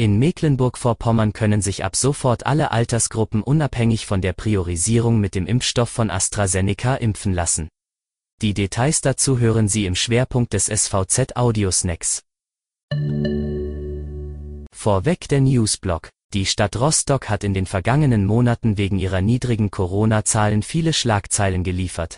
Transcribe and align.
In 0.00 0.18
Mecklenburg-Vorpommern 0.18 1.34
können 1.34 1.60
sich 1.60 1.84
ab 1.84 1.94
sofort 1.94 2.46
alle 2.46 2.70
Altersgruppen 2.70 3.42
unabhängig 3.42 4.06
von 4.06 4.22
der 4.22 4.32
Priorisierung 4.32 5.20
mit 5.20 5.34
dem 5.34 5.46
Impfstoff 5.46 5.90
von 5.90 6.08
AstraZeneca 6.08 6.94
impfen 6.94 7.34
lassen. 7.34 7.68
Die 8.40 8.54
Details 8.54 9.02
dazu 9.02 9.38
hören 9.38 9.68
Sie 9.68 9.84
im 9.84 9.94
Schwerpunkt 9.94 10.54
des 10.54 10.68
SVZ 10.68 11.36
Audiosnacks. 11.36 12.22
Vorweg 14.72 15.28
der 15.28 15.42
Newsblock. 15.42 16.08
Die 16.32 16.46
Stadt 16.46 16.80
Rostock 16.80 17.28
hat 17.28 17.44
in 17.44 17.52
den 17.52 17.66
vergangenen 17.66 18.24
Monaten 18.24 18.78
wegen 18.78 18.98
ihrer 18.98 19.20
niedrigen 19.20 19.70
Corona-Zahlen 19.70 20.62
viele 20.62 20.94
Schlagzeilen 20.94 21.62
geliefert. 21.62 22.16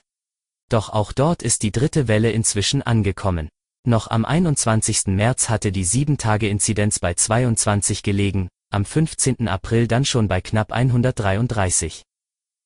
Doch 0.68 0.90
auch 0.90 1.10
dort 1.12 1.42
ist 1.42 1.64
die 1.64 1.72
dritte 1.72 2.06
Welle 2.06 2.30
inzwischen 2.30 2.82
angekommen. 2.82 3.48
Noch 3.84 4.08
am 4.08 4.24
21. 4.24 5.08
März 5.08 5.48
hatte 5.48 5.72
die 5.72 5.84
7-Tage-Inzidenz 5.84 7.00
bei 7.00 7.14
22 7.14 8.04
gelegen, 8.04 8.48
am 8.70 8.84
15. 8.84 9.48
April 9.48 9.88
dann 9.88 10.04
schon 10.04 10.28
bei 10.28 10.40
knapp 10.40 10.70
133. 10.70 12.02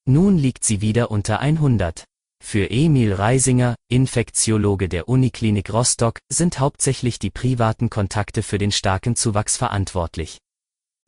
Nun 0.06 0.36
liegt 0.36 0.62
sie 0.62 0.82
wieder 0.82 1.10
unter 1.10 1.40
100. 1.40 2.04
Für 2.44 2.70
Emil 2.70 3.14
Reisinger, 3.14 3.76
Infektiologe 3.88 4.90
der 4.90 5.08
Uniklinik 5.08 5.72
Rostock, 5.72 6.18
sind 6.30 6.60
hauptsächlich 6.60 7.18
die 7.18 7.30
privaten 7.30 7.88
Kontakte 7.88 8.42
für 8.42 8.58
den 8.58 8.70
starken 8.70 9.16
Zuwachs 9.16 9.56
verantwortlich. 9.56 10.36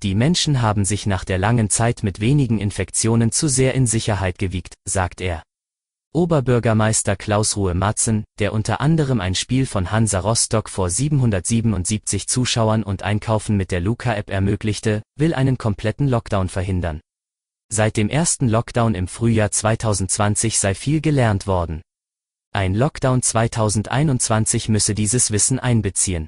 Die 0.02 0.14
Menschen 0.14 0.62
haben 0.62 0.86
sich 0.86 1.04
nach 1.04 1.24
der 1.24 1.36
langen 1.36 1.68
Zeit 1.68 2.02
mit 2.02 2.18
wenigen 2.18 2.58
Infektionen 2.58 3.30
zu 3.30 3.46
sehr 3.46 3.74
in 3.74 3.86
Sicherheit 3.86 4.38
gewiegt, 4.38 4.74
sagt 4.86 5.20
er. 5.20 5.42
Oberbürgermeister 6.14 7.16
Klaus 7.16 7.56
Ruhe 7.56 7.74
Matzen, 7.74 8.24
der 8.38 8.54
unter 8.54 8.80
anderem 8.80 9.20
ein 9.20 9.34
Spiel 9.34 9.66
von 9.66 9.90
Hansa 9.90 10.20
Rostock 10.20 10.70
vor 10.70 10.88
777 10.88 12.26
Zuschauern 12.26 12.82
und 12.82 13.02
Einkaufen 13.02 13.56
mit 13.58 13.70
der 13.70 13.80
Luca-App 13.80 14.30
ermöglichte, 14.30 15.02
will 15.16 15.34
einen 15.34 15.58
kompletten 15.58 16.08
Lockdown 16.08 16.48
verhindern. 16.48 17.00
Seit 17.70 17.98
dem 17.98 18.08
ersten 18.08 18.48
Lockdown 18.48 18.94
im 18.94 19.06
Frühjahr 19.06 19.50
2020 19.50 20.58
sei 20.58 20.74
viel 20.74 21.02
gelernt 21.02 21.46
worden. 21.46 21.82
Ein 22.54 22.74
Lockdown 22.74 23.20
2021 23.20 24.70
müsse 24.70 24.94
dieses 24.94 25.30
Wissen 25.30 25.58
einbeziehen. 25.58 26.26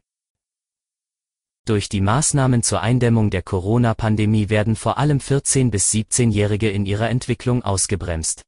Durch 1.66 1.88
die 1.88 2.02
Maßnahmen 2.02 2.62
zur 2.62 2.82
Eindämmung 2.82 3.30
der 3.30 3.42
Corona-Pandemie 3.42 4.50
werden 4.50 4.76
vor 4.76 4.98
allem 4.98 5.18
14- 5.18 5.70
bis 5.70 5.90
17-Jährige 5.90 6.68
in 6.68 6.84
ihrer 6.84 7.08
Entwicklung 7.08 7.62
ausgebremst. 7.62 8.42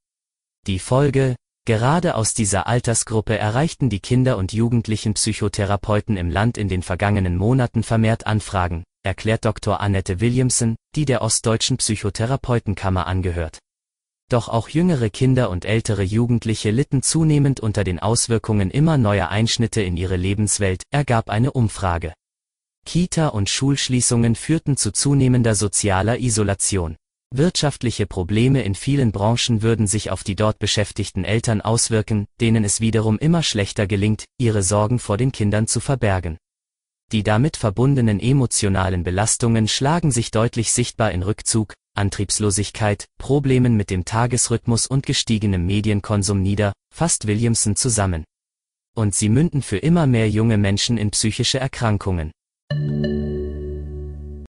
Die 0.69 0.79
Folge, 0.79 1.35
gerade 1.65 2.15
aus 2.15 2.35
dieser 2.35 2.69
Altersgruppe 2.69 3.37
erreichten 3.37 3.91
die 3.91 3.99
Kinder- 3.99 4.37
und 4.37 4.53
Jugendlichen 4.53 5.15
Psychotherapeuten 5.15 6.17
im 6.17 6.31
Land 6.31 6.57
in 6.57 6.69
den 6.69 6.83
vergangenen 6.83 7.37
Monaten 7.37 7.83
vermehrt 7.83 8.29
Anfragen, 8.29 8.85
erklärt 9.03 9.45
Dr. 9.45 9.81
Annette 9.81 10.21
Williamson, 10.21 10.77
die 10.95 11.05
der 11.05 11.23
Ostdeutschen 11.23 11.79
Psychotherapeutenkammer 11.79 13.09
angehört. 13.09 13.59
Doch 14.29 14.49
auch 14.49 14.69
jüngere 14.69 15.11
Kinder 15.11 15.51
und 15.51 15.65
ältere 15.65 16.05
Jugendliche 16.05 16.71
litten 16.71 17.03
zunehmend 17.03 17.59
unter 17.59 17.83
den 17.83 17.99
Auswirkungen 17.99 18.71
immer 18.71 18.99
neuer 18.99 19.31
Einschnitte 19.31 19.83
in 19.83 19.97
ihre 19.97 20.17
Lebenswelt, 20.17 20.85
ergab 20.91 21.29
eine 21.29 21.51
Umfrage. 21.51 22.15
Kita- 22.87 23.29
und 23.29 23.51
Schulschließungen 23.51 24.37
führten 24.37 24.77
zu 24.77 24.93
zunehmender 24.93 25.57
sozialer 25.57 26.21
Isolation. 26.21 26.97
Wirtschaftliche 27.35 28.07
Probleme 28.07 28.63
in 28.63 28.75
vielen 28.75 29.11
Branchen 29.11 29.63
würden 29.63 29.87
sich 29.87 30.11
auf 30.11 30.23
die 30.23 30.37
dort 30.37 30.59
beschäftigten 30.59 31.25
Eltern 31.25 31.63
auswirken, 31.63 32.27
denen 32.43 32.63
es 32.63 32.83
wiederum 32.83 33.19
immer 33.19 33.43
schlechter 33.43 33.87
gelingt, 33.87 34.27
ihre 34.37 34.63
Sorgen 34.63 34.99
vor 34.99 35.17
den 35.17 35.33
Kindern 35.33 35.67
zu 35.67 35.81
verbergen. 35.81 36.37
Die 37.11 37.23
damit 37.23 37.57
verbundenen 37.57 38.21
emotionalen 38.21 39.03
Belastungen 39.03 39.67
schlagen 39.67 40.11
sich 40.11 40.31
deutlich 40.31 40.73
sichtbar 40.73 41.13
in 41.13 41.23
Rückzug, 41.23 41.73
Antriebslosigkeit, 41.95 43.07
Problemen 43.19 43.79
mit 43.79 43.89
dem 43.89 44.05
Tagesrhythmus 44.05 44.87
und 44.87 45.07
gestiegenem 45.07 45.65
Medienkonsum 45.65 46.43
nieder, 46.43 46.75
fasst 46.95 47.27
Williamson 47.27 47.77
zusammen. 47.77 48.25
Und 48.95 49.15
sie 49.15 49.31
münden 49.31 49.63
für 49.63 49.79
immer 49.79 50.07
mehr 50.07 50.29
junge 50.29 50.59
Menschen 50.59 50.99
in 50.99 51.11
psychische 51.11 51.59
Erkrankungen. 51.59 52.31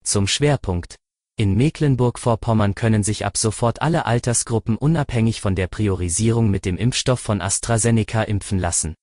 Zum 0.04 0.28
Schwerpunkt 0.28 0.98
in 1.36 1.56
Mecklenburg-Vorpommern 1.56 2.76
können 2.76 3.04
sich 3.04 3.26
ab 3.26 3.38
sofort 3.38 3.82
alle 3.82 4.06
Altersgruppen 4.06 4.78
unabhängig 4.78 5.42
von 5.42 5.56
der 5.56 5.68
Priorisierung 5.68 6.50
mit 6.52 6.64
dem 6.64 6.78
Impfstoff 6.78 7.20
von 7.20 7.42
AstraZeneca 7.42 8.22
impfen 8.24 8.60
lassen. 8.60 8.94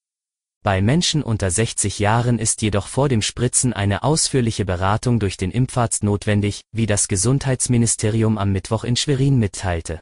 Bei 0.62 0.80
Menschen 0.80 1.22
unter 1.22 1.50
60 1.50 1.98
Jahren 1.98 2.38
ist 2.38 2.62
jedoch 2.62 2.86
vor 2.86 3.08
dem 3.08 3.22
Spritzen 3.22 3.72
eine 3.72 4.02
ausführliche 4.02 4.64
Beratung 4.64 5.18
durch 5.18 5.38
den 5.38 5.50
Impfarzt 5.50 6.04
notwendig, 6.04 6.60
wie 6.70 6.86
das 6.86 7.08
Gesundheitsministerium 7.08 8.38
am 8.38 8.52
Mittwoch 8.52 8.84
in 8.84 8.94
Schwerin 8.94 9.38
mitteilte. 9.38 10.00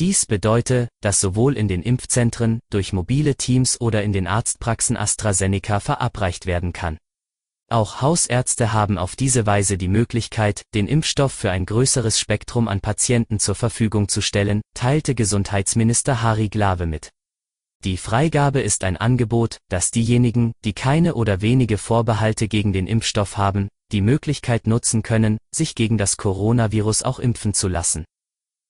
Dies 0.00 0.26
bedeutet, 0.26 0.88
dass 1.02 1.20
sowohl 1.20 1.56
in 1.56 1.68
den 1.68 1.82
Impfzentren, 1.82 2.60
durch 2.70 2.92
mobile 2.92 3.36
Teams 3.36 3.80
oder 3.80 4.02
in 4.02 4.12
den 4.12 4.26
Arztpraxen 4.26 4.96
AstraZeneca 4.96 5.78
verabreicht 5.78 6.46
werden 6.46 6.72
kann. 6.72 6.98
Auch 7.70 8.02
Hausärzte 8.02 8.72
haben 8.72 8.98
auf 8.98 9.16
diese 9.16 9.46
Weise 9.46 9.78
die 9.78 9.88
Möglichkeit, 9.88 10.62
den 10.74 10.86
Impfstoff 10.86 11.32
für 11.32 11.50
ein 11.50 11.64
größeres 11.64 12.20
Spektrum 12.20 12.68
an 12.68 12.80
Patienten 12.80 13.38
zur 13.38 13.54
Verfügung 13.54 14.08
zu 14.08 14.20
stellen, 14.20 14.60
teilte 14.74 15.14
Gesundheitsminister 15.14 16.22
Harry 16.22 16.48
Glawe 16.48 16.86
mit. 16.86 17.10
Die 17.84 17.96
Freigabe 17.96 18.60
ist 18.60 18.84
ein 18.84 18.96
Angebot, 18.96 19.58
das 19.68 19.90
diejenigen, 19.90 20.52
die 20.64 20.72
keine 20.72 21.14
oder 21.14 21.40
wenige 21.40 21.78
Vorbehalte 21.78 22.48
gegen 22.48 22.72
den 22.72 22.86
Impfstoff 22.86 23.36
haben, 23.36 23.68
die 23.92 24.00
Möglichkeit 24.00 24.66
nutzen 24.66 25.02
können, 25.02 25.38
sich 25.54 25.74
gegen 25.74 25.98
das 25.98 26.16
Coronavirus 26.16 27.02
auch 27.02 27.18
impfen 27.18 27.54
zu 27.54 27.68
lassen. 27.68 28.04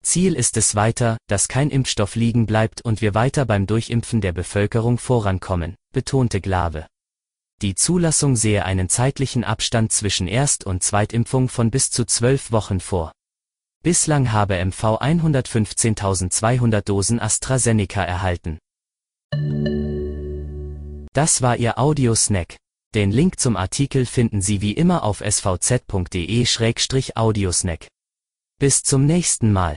Ziel 0.03 0.33
ist 0.33 0.57
es 0.57 0.75
weiter, 0.75 1.17
dass 1.27 1.47
kein 1.47 1.69
Impfstoff 1.69 2.15
liegen 2.15 2.45
bleibt 2.45 2.83
und 2.83 3.01
wir 3.01 3.13
weiter 3.13 3.45
beim 3.45 3.67
Durchimpfen 3.67 4.19
der 4.19 4.33
Bevölkerung 4.33 4.97
vorankommen, 4.97 5.75
betonte 5.93 6.41
Glawe. 6.41 6.87
Die 7.61 7.75
Zulassung 7.75 8.35
sehe 8.35 8.65
einen 8.65 8.89
zeitlichen 8.89 9.43
Abstand 9.43 9.91
zwischen 9.91 10.27
Erst- 10.27 10.65
und 10.65 10.81
Zweitimpfung 10.81 11.47
von 11.47 11.69
bis 11.69 11.91
zu 11.91 12.05
zwölf 12.05 12.51
Wochen 12.51 12.79
vor. 12.79 13.11
Bislang 13.83 14.31
habe 14.31 14.65
MV 14.65 14.99
115.200 14.99 16.81
Dosen 16.81 17.19
AstraZeneca 17.19 18.03
erhalten. 18.03 18.57
Das 21.13 21.43
war 21.43 21.57
Ihr 21.57 21.77
Audiosnack. 21.77 22.57
Den 22.95 23.11
Link 23.11 23.39
zum 23.39 23.55
Artikel 23.55 24.07
finden 24.07 24.41
Sie 24.41 24.61
wie 24.61 24.73
immer 24.73 25.03
auf 25.03 25.21
svz.de-audiosnack. 25.21 27.87
Bis 28.59 28.81
zum 28.83 29.05
nächsten 29.05 29.53
Mal. 29.53 29.75